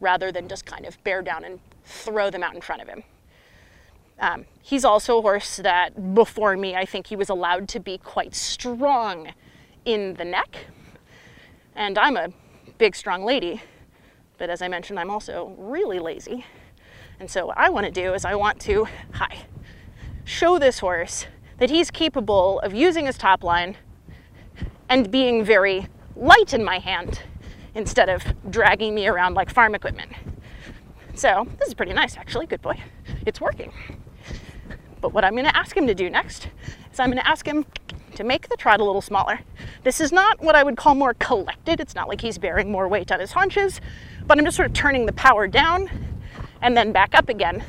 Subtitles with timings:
[0.00, 3.04] rather than just kind of bear down and throw them out in front of him.
[4.22, 7.98] Um, he's also a horse that, before me, I think he was allowed to be
[7.98, 9.32] quite strong
[9.84, 10.66] in the neck.
[11.74, 12.28] And I'm a
[12.78, 13.60] big, strong lady,
[14.38, 16.46] but as I mentioned, I'm also really lazy.
[17.18, 19.38] And so, what I want to do is, I want to, hi,
[20.24, 21.26] show this horse
[21.58, 23.76] that he's capable of using his top line
[24.88, 27.22] and being very light in my hand
[27.74, 30.12] instead of dragging me around like farm equipment.
[31.14, 32.46] So, this is pretty nice, actually.
[32.46, 32.80] Good boy.
[33.26, 33.72] It's working.
[35.02, 36.48] But what I'm going to ask him to do next
[36.92, 37.66] is I'm going to ask him
[38.14, 39.40] to make the trot a little smaller.
[39.82, 41.80] This is not what I would call more collected.
[41.80, 43.80] It's not like he's bearing more weight on his haunches,
[44.26, 45.90] but I'm just sort of turning the power down
[46.62, 47.64] and then back up again.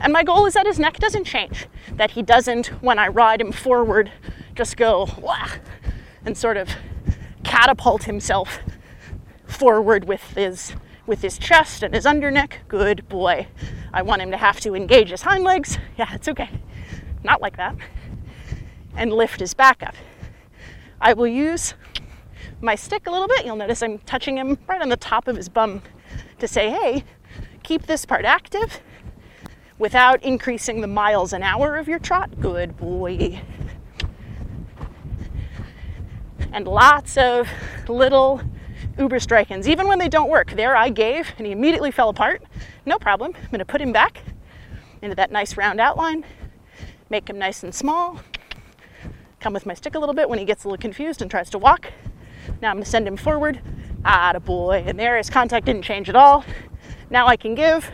[0.00, 3.40] And my goal is that his neck doesn't change, that he doesn't, when I ride
[3.40, 4.10] him forward,
[4.54, 5.48] just go wah,
[6.24, 6.70] and sort of
[7.44, 8.58] catapult himself
[9.46, 10.72] forward with his
[11.06, 12.54] with his chest and his underneck.
[12.68, 13.48] Good boy.
[13.92, 15.78] I want him to have to engage his hind legs.
[15.96, 16.50] Yeah, it's okay.
[17.22, 17.76] Not like that.
[18.96, 19.94] And lift his back up.
[21.00, 21.74] I will use
[22.60, 23.46] my stick a little bit.
[23.46, 25.82] You'll notice I'm touching him right on the top of his bum
[26.40, 27.04] to say, hey,
[27.62, 28.80] keep this part active
[29.78, 32.40] without increasing the miles an hour of your trot.
[32.40, 33.40] Good boy.
[36.52, 37.48] And lots of
[37.88, 38.40] little
[38.96, 40.52] Überstreichens, even when they don't work.
[40.52, 42.42] There I gave, and he immediately fell apart.
[42.86, 43.32] No problem.
[43.34, 44.22] I'm going to put him back
[45.02, 46.24] into that nice round outline,
[47.10, 48.20] make him nice and small.
[49.40, 51.50] Come with my stick a little bit when he gets a little confused and tries
[51.50, 51.92] to walk.
[52.62, 53.60] Now I'm going to send him forward.
[54.04, 54.84] Ah, boy.
[54.86, 56.44] And there his contact didn't change at all.
[57.10, 57.90] Now I can give.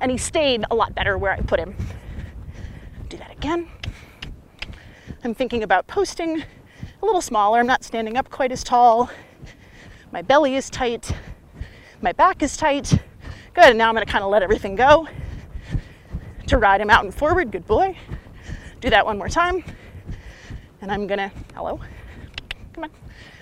[0.00, 1.74] And he stayed a lot better where I put him.
[3.08, 3.68] Do that again.
[5.24, 6.42] I'm thinking about posting
[7.02, 7.58] a little smaller.
[7.58, 9.10] I'm not standing up quite as tall.
[10.10, 11.12] My belly is tight.
[12.00, 12.98] My back is tight.
[13.54, 13.64] Good.
[13.64, 15.06] and Now I'm to kind of let everything go
[16.46, 17.50] to ride him out and forward.
[17.50, 17.96] Good boy.
[18.80, 19.62] Do that one more time.
[20.80, 21.80] And I'm to, hello.
[22.72, 22.90] Come on.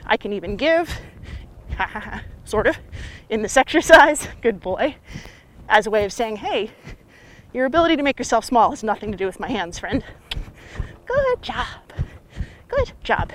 [0.06, 0.98] I can even give,
[2.44, 2.76] sort of,
[3.28, 4.28] in this exercise.
[4.42, 4.96] Good boy.
[5.68, 6.70] As a way of saying, hey,
[7.52, 10.02] your ability to make yourself small has nothing to do with my hands, friend.
[11.06, 11.66] Good job.
[12.68, 13.32] Good job.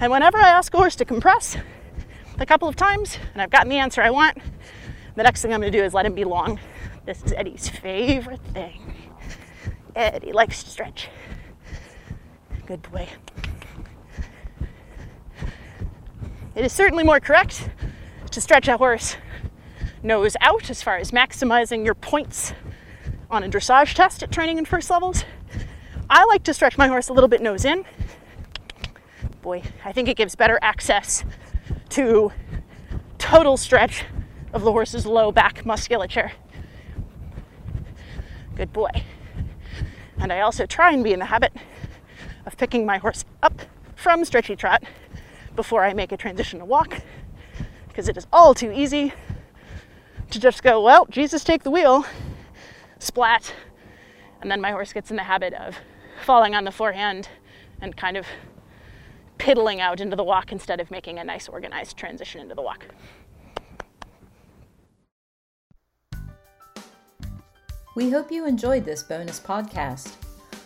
[0.00, 1.56] And whenever I ask a horse to compress,
[2.38, 4.38] a couple of times and I've gotten the answer I want,
[5.14, 6.60] the next thing I'm going to do is let him be long.
[7.04, 8.94] This is Eddie's favorite thing.
[9.94, 11.08] Eddie likes to stretch.
[12.66, 13.08] Good boy.
[16.54, 17.68] It is certainly more correct
[18.30, 19.16] to stretch a horse
[20.02, 22.52] nose out as far as maximizing your points
[23.30, 25.24] on a dressage test at training and first levels.
[26.08, 27.84] I like to stretch my horse a little bit nose in.
[29.42, 31.24] Boy, I think it gives better access
[31.90, 32.32] to
[33.18, 34.04] total stretch
[34.52, 36.32] of the horse's low back musculature.
[38.54, 38.90] Good boy.
[40.18, 41.52] And I also try and be in the habit
[42.46, 43.62] of picking my horse up
[43.94, 44.82] from stretchy trot
[45.54, 47.02] before I make a transition to walk
[47.88, 49.12] because it is all too easy
[50.30, 52.04] to just go, well, Jesus, take the wheel,
[52.98, 53.54] splat,
[54.40, 55.76] and then my horse gets in the habit of
[56.24, 57.28] falling on the forehand
[57.80, 58.26] and kind of
[59.38, 62.86] piddling out into the walk instead of making a nice organized transition into the walk.
[67.94, 70.12] We hope you enjoyed this bonus podcast.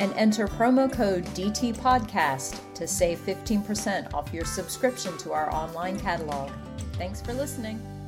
[0.00, 6.00] and enter promo code DT Podcast to save 15% off your subscription to our online
[6.00, 6.50] catalog.
[6.94, 7.99] Thanks for listening.